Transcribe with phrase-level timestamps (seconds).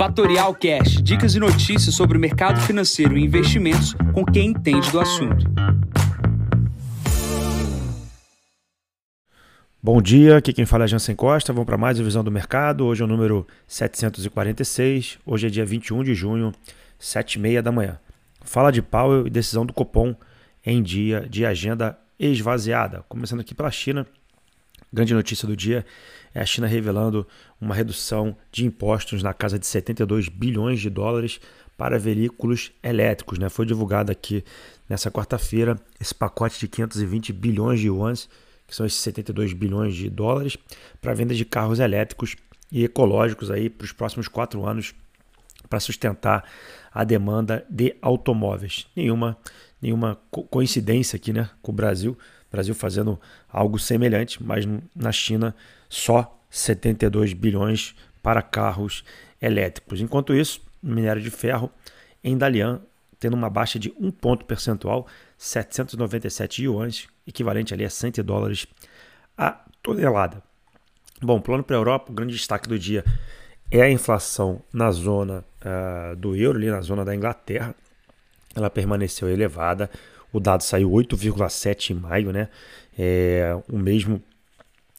[0.00, 4.98] Fatorial Cash, dicas e notícias sobre o mercado financeiro e investimentos com quem entende do
[4.98, 5.44] assunto.
[9.82, 11.52] Bom dia, aqui quem fala é Jansen Costa.
[11.52, 12.86] Vamos para mais uma visão do mercado.
[12.86, 15.18] Hoje é o número 746.
[15.26, 16.50] Hoje é dia 21 de junho,
[16.98, 18.00] 7h30 da manhã.
[18.40, 20.16] Fala de Powell e decisão do Copom
[20.64, 23.04] em dia de agenda esvaziada.
[23.06, 24.06] Começando aqui pela China.
[24.90, 25.84] Grande notícia do dia
[26.34, 27.26] é a China revelando
[27.60, 31.40] uma redução de impostos na casa de 72 bilhões de dólares
[31.76, 33.38] para veículos elétricos.
[33.38, 33.48] Né?
[33.48, 34.44] Foi divulgado aqui
[34.88, 38.28] nessa quarta-feira esse pacote de 520 bilhões de yuans,
[38.66, 40.56] que são esses 72 bilhões de dólares,
[41.00, 42.36] para venda de carros elétricos
[42.70, 44.94] e ecológicos aí para os próximos quatro anos
[45.68, 46.44] para sustentar
[46.92, 48.86] a demanda de automóveis.
[48.94, 49.36] Nenhuma,
[49.80, 50.18] nenhuma
[50.50, 52.16] coincidência aqui né, com o Brasil.
[52.50, 55.54] Brasil fazendo algo semelhante, mas na China
[55.88, 59.04] só 72 bilhões para carros
[59.40, 60.00] elétricos.
[60.00, 61.70] Enquanto isso, no minério de ferro,
[62.22, 62.80] em Dalian,
[63.18, 65.06] tendo uma baixa de um ponto percentual,
[65.38, 68.66] 797 yuans, equivalente ali a 100 dólares
[69.36, 70.42] a tonelada.
[71.22, 73.04] Bom, plano para a Europa, o grande destaque do dia
[73.70, 77.74] é a inflação na zona uh, do euro, ali na zona da Inglaterra.
[78.54, 79.90] Ela permaneceu elevada.
[80.32, 82.48] O dado saiu 8,7 em maio, né?
[82.98, 84.22] É o mesmo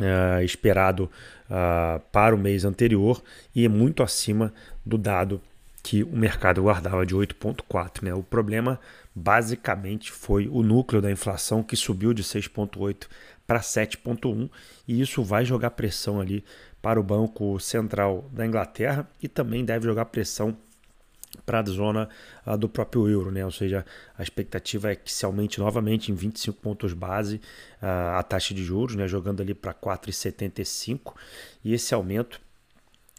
[0.00, 1.10] uh, esperado
[1.50, 3.22] uh, para o mês anterior
[3.54, 4.52] e é muito acima
[4.84, 5.40] do dado
[5.82, 8.02] que o mercado guardava de 8,4.
[8.02, 8.14] Né?
[8.14, 8.78] O problema
[9.14, 13.06] basicamente foi o núcleo da inflação que subiu de 6,8
[13.46, 14.48] para 7,1
[14.86, 16.44] e isso vai jogar pressão ali
[16.80, 20.56] para o Banco Central da Inglaterra e também deve jogar pressão
[21.44, 22.08] para a zona
[22.46, 23.44] uh, do próprio euro, né?
[23.44, 23.84] ou seja,
[24.16, 27.36] a expectativa é que se aumente novamente em 25 pontos base
[27.82, 29.08] uh, a taxa de juros, né?
[29.08, 31.14] jogando ali para 4,75
[31.64, 32.40] e esse aumento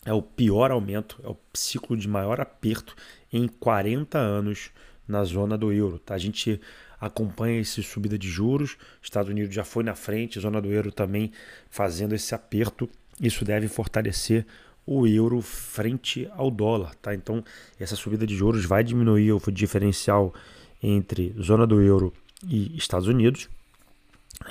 [0.06, 2.96] é o pior aumento, é o ciclo de maior aperto
[3.32, 4.72] em 40 anos
[5.08, 6.00] na zona do euro.
[6.00, 6.14] Tá?
[6.16, 6.60] A gente
[7.00, 11.32] acompanha essa subida de juros, Estados Unidos já foi na frente, zona do euro também
[11.70, 12.90] fazendo esse aperto.
[13.22, 14.46] Isso deve fortalecer
[14.86, 17.14] o euro frente ao dólar, tá?
[17.14, 17.44] Então,
[17.80, 20.34] essa subida de juros vai diminuir o diferencial
[20.82, 22.14] entre zona do euro
[22.46, 23.50] e Estados Unidos,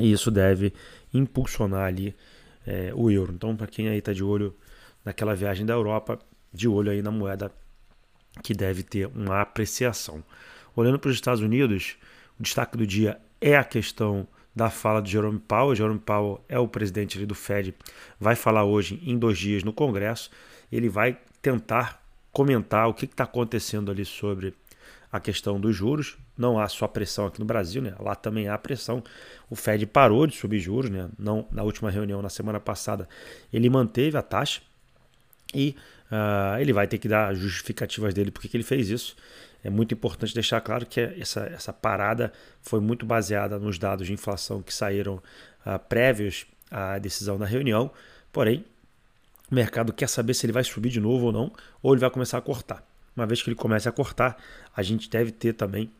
[0.00, 0.72] e isso deve
[1.12, 2.14] impulsionar ali
[2.66, 3.32] é, o euro.
[3.32, 4.54] Então, para quem aí está de olho
[5.04, 6.18] naquela viagem da Europa,
[6.52, 7.52] de olho aí na moeda
[8.42, 10.24] que deve ter uma apreciação.
[10.74, 11.96] Olhando para os Estados Unidos,
[12.38, 15.74] o destaque do dia é a questão da fala de Jerome Powell.
[15.74, 17.74] Jerome Powell é o presidente do Fed,
[18.18, 20.30] vai falar hoje em dois dias no Congresso.
[20.70, 22.02] Ele vai tentar
[22.32, 24.54] comentar o que está acontecendo ali sobre
[25.10, 26.16] a questão dos juros.
[26.36, 27.94] Não há só pressão aqui no Brasil, né?
[28.00, 29.02] lá também há pressão.
[29.50, 31.10] O Fed parou de subir juros, né?
[31.18, 33.06] Não, na última reunião, na semana passada,
[33.52, 34.62] ele manteve a taxa
[35.54, 35.76] e
[36.10, 39.14] uh, ele vai ter que dar justificativas dele porque que ele fez isso
[39.64, 44.12] é muito importante deixar claro que essa, essa parada foi muito baseada nos dados de
[44.12, 45.22] inflação que saíram
[45.64, 47.90] uh, prévios à decisão da reunião.
[48.32, 48.64] Porém,
[49.50, 51.52] o mercado quer saber se ele vai subir de novo ou não,
[51.82, 52.82] ou ele vai começar a cortar.
[53.14, 54.36] Uma vez que ele comece a cortar,
[54.74, 55.90] a gente deve ter também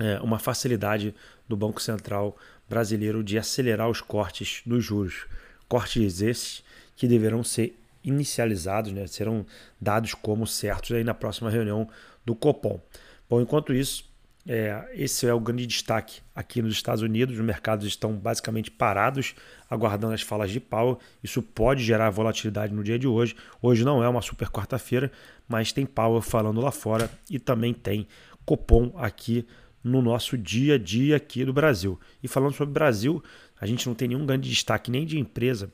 [0.00, 1.14] é, uma facilidade
[1.46, 2.36] do Banco Central
[2.68, 5.26] brasileiro de acelerar os cortes dos juros.
[5.68, 6.64] Cortes esses
[6.96, 9.46] que deverão ser inicializados, né, serão
[9.80, 11.88] dados como certos aí na próxima reunião
[12.24, 12.80] do Copom.
[13.28, 14.12] Bom, enquanto isso,
[14.46, 17.38] é, esse é o grande destaque aqui nos Estados Unidos.
[17.38, 19.34] Os mercados estão basicamente parados,
[19.70, 20.98] aguardando as falas de Powell.
[21.22, 23.36] Isso pode gerar volatilidade no dia de hoje.
[23.60, 25.10] Hoje não é uma super quarta-feira,
[25.48, 28.06] mas tem Powell falando lá fora e também tem
[28.44, 29.46] Copom aqui
[29.82, 31.98] no nosso dia a dia aqui do Brasil.
[32.22, 33.22] E falando sobre Brasil,
[33.60, 35.72] a gente não tem nenhum grande destaque nem de empresa,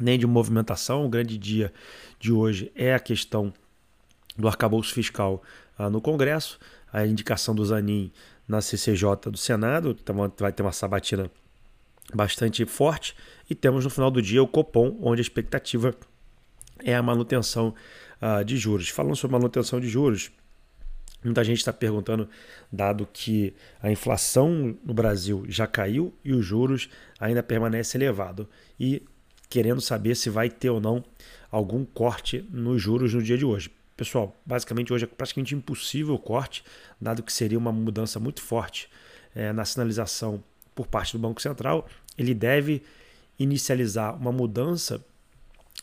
[0.00, 1.04] nem de movimentação.
[1.06, 1.72] O grande dia
[2.18, 3.52] de hoje é a questão
[4.36, 5.42] do arcabouço fiscal
[5.78, 6.58] ah, no Congresso,
[6.92, 8.12] a indicação do Zanin
[8.46, 11.30] na CCJ do Senado, que vai ter uma sabatina
[12.14, 13.16] bastante forte,
[13.48, 15.94] e temos no final do dia o Copom, onde a expectativa
[16.84, 17.74] é a manutenção
[18.20, 18.88] uh, de juros.
[18.88, 20.30] Falando sobre manutenção de juros,
[21.24, 22.28] muita gente está perguntando,
[22.70, 26.88] dado que a inflação no Brasil já caiu e os juros
[27.18, 28.48] ainda permanece elevado,
[28.78, 29.02] e
[29.48, 31.02] querendo saber se vai ter ou não
[31.50, 33.70] algum corte nos juros no dia de hoje.
[33.96, 36.64] Pessoal, basicamente hoje é praticamente impossível o corte,
[37.00, 38.88] dado que seria uma mudança muito forte
[39.34, 40.42] é, na sinalização
[40.74, 41.86] por parte do Banco Central.
[42.18, 42.82] Ele deve
[43.38, 45.04] inicializar uma mudança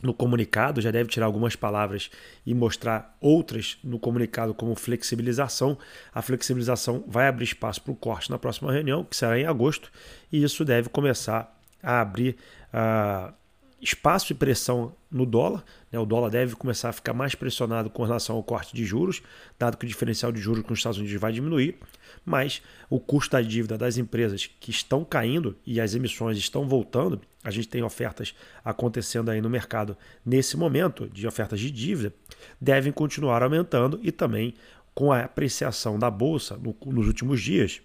[0.02, 2.10] no comunicado, já deve tirar algumas palavras
[2.46, 5.78] e mostrar outras no comunicado como flexibilização.
[6.14, 9.92] A flexibilização vai abrir espaço para o corte na próxima reunião, que será em agosto,
[10.32, 12.36] e isso deve começar a abrir
[12.74, 13.34] uh,
[13.82, 15.64] espaço e pressão no dólar.
[15.92, 15.98] Né?
[15.98, 19.22] O dólar deve começar a ficar mais pressionado com relação ao corte de juros,
[19.58, 21.78] dado que o diferencial de juros com os Estados Unidos vai diminuir,
[22.24, 27.20] mas o custo da dívida das empresas que estão caindo e as emissões estão voltando,
[27.44, 32.14] a gente tem ofertas acontecendo aí no mercado nesse momento de ofertas de dívida,
[32.60, 34.54] devem continuar aumentando e também
[34.94, 37.82] com a apreciação da bolsa no, nos últimos dias,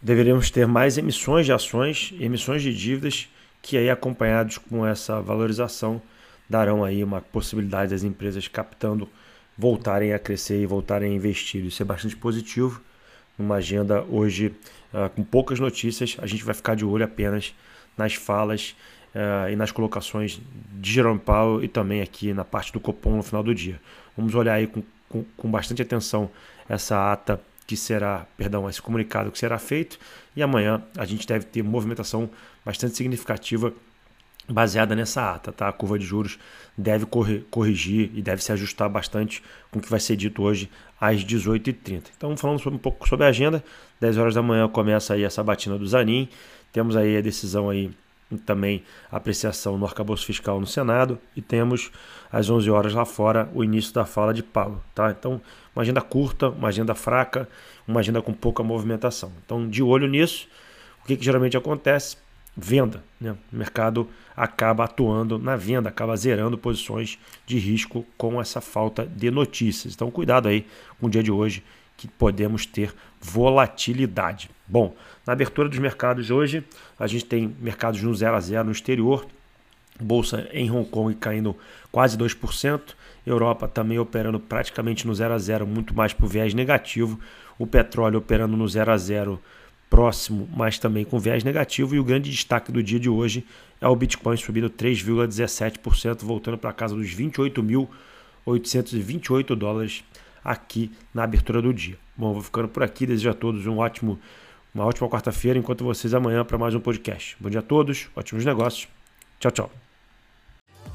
[0.00, 3.28] deveríamos ter mais emissões de ações, emissões de dívidas
[3.62, 6.02] que aí acompanhados com essa valorização
[6.50, 9.08] darão aí uma possibilidade das empresas captando
[9.56, 11.64] voltarem a crescer e voltarem a investir.
[11.64, 12.82] Isso é bastante positivo.
[13.38, 14.54] Uma agenda hoje
[14.92, 17.54] uh, com poucas notícias, a gente vai ficar de olho apenas
[17.96, 18.76] nas falas
[19.14, 20.40] uh, e nas colocações
[20.72, 23.80] de Jerome Powell e também aqui na parte do Copom no final do dia.
[24.16, 26.28] Vamos olhar aí com, com, com bastante atenção
[26.68, 29.98] essa ata que será, perdão, esse comunicado que será feito
[30.34, 32.28] e amanhã a gente deve ter movimentação
[32.64, 33.72] bastante significativa
[34.48, 35.68] baseada nessa ata, tá?
[35.68, 36.38] A curva de juros
[36.76, 37.06] deve
[37.50, 40.68] corrigir e deve se ajustar bastante com o que vai ser dito hoje
[41.00, 42.04] às 18h30.
[42.16, 43.62] Então, falando um pouco sobre a agenda,
[44.00, 46.28] 10 horas da manhã começa aí essa batina do Zanin,
[46.72, 47.90] temos aí a decisão aí
[48.38, 51.90] também apreciação no arcabouço fiscal no Senado e temos
[52.30, 55.10] às 11 horas lá fora o início da fala de Paulo, tá?
[55.10, 55.40] Então,
[55.74, 57.48] uma agenda curta, uma agenda fraca,
[57.86, 59.32] uma agenda com pouca movimentação.
[59.44, 60.48] Então, de olho nisso,
[61.02, 62.16] o que, que geralmente acontece?
[62.56, 63.36] Venda, né?
[63.52, 69.30] O mercado acaba atuando na venda, acaba zerando posições de risco com essa falta de
[69.30, 69.94] notícias.
[69.94, 70.66] Então, cuidado aí
[71.00, 71.62] com o dia de hoje
[72.02, 74.50] que podemos ter volatilidade.
[74.66, 76.64] Bom, na abertura dos mercados hoje,
[76.98, 79.24] a gente tem mercados no 0 a 0 no exterior,
[80.00, 81.56] bolsa em Hong Kong caindo
[81.92, 82.80] quase 2%,
[83.24, 87.20] Europa também operando praticamente no 0 a 0, muito mais por viés negativo,
[87.56, 89.40] o petróleo operando no 0 a 0
[89.88, 93.46] próximo, mas também com viés negativo, e o grande destaque do dia de hoje
[93.80, 100.02] é o Bitcoin subindo 3,17%, voltando para casa dos 28.828 dólares
[100.44, 101.96] aqui na abertura do dia.
[102.16, 103.06] Bom, vou ficando por aqui.
[103.06, 104.18] Desejo a todos um ótimo,
[104.74, 105.58] uma ótima quarta-feira.
[105.58, 107.36] Enquanto vocês amanhã para mais um podcast.
[107.40, 108.88] Bom dia a todos, ótimos negócios.
[109.38, 109.70] Tchau, tchau.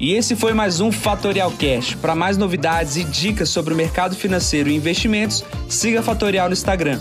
[0.00, 1.94] E esse foi mais um Fatorial Cash.
[1.96, 7.00] Para mais novidades e dicas sobre o mercado financeiro e investimentos, siga Fatorial no Instagram,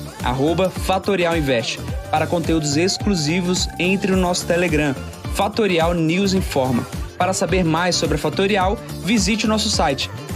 [0.72, 1.80] @fatorialinvest.
[2.10, 4.96] Para conteúdos exclusivos, entre no nosso Telegram,
[5.36, 6.88] Fatorial News Informa.
[7.20, 10.10] Para saber mais sobre a Fatorial, visite o nosso site